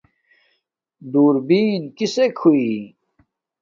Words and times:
درݳبݵن 1.11 1.81
کݵسݵک 1.97 2.35
ہݸئݵ؟ 2.41 2.79